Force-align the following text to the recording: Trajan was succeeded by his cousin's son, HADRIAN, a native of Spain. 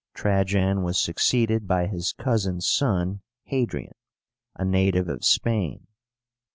Trajan 0.15 0.81
was 0.81 0.99
succeeded 0.99 1.67
by 1.67 1.85
his 1.85 2.11
cousin's 2.11 2.67
son, 2.67 3.21
HADRIAN, 3.51 3.91
a 4.55 4.65
native 4.65 5.07
of 5.07 5.23
Spain. 5.23 5.85